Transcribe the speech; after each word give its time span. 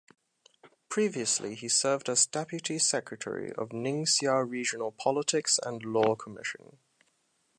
Previously 0.89 1.53
he 1.53 1.69
served 1.69 2.09
as 2.09 2.25
deputy 2.25 2.79
secretary 2.79 3.53
of 3.53 3.69
Ningxia 3.69 4.43
Regional 4.49 4.91
Politics 4.91 5.59
and 5.61 5.85
Law 5.85 6.15
Commission. 6.15 6.79